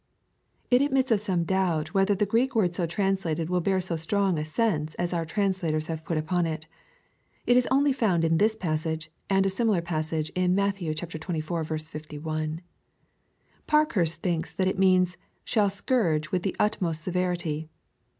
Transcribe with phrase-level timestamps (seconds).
[0.71, 4.39] ]It admits of some doubt whether the Greek word so translated will bear so strong
[4.39, 6.65] a sense as oup translators have put upon it.
[7.45, 10.77] It is only found in this passage, and a similar passage in Matt.
[10.77, 11.89] xxiv.
[11.91, 12.61] 51.
[13.67, 15.17] Parkhurst thinks that it means,"
[15.53, 17.69] shall scourge with the utmost severity."